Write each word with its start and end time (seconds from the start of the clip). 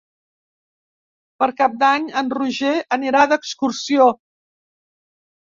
Per 1.43 1.49
Cap 1.59 1.75
d'Any 1.83 2.09
en 2.23 2.31
Roger 2.37 2.73
anirà 2.97 3.21
d'excursió. 3.35 4.11